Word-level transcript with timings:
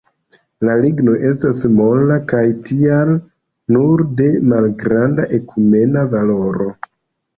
La 0.67 0.75
ligno 0.83 1.11
estas 1.31 1.59
mola 1.73 2.17
kaj 2.31 2.41
tial 2.69 3.11
nur 3.77 4.05
de 4.23 4.31
malgranda 4.55 5.29
ekumena 5.41 6.07
valoro. 6.15 6.73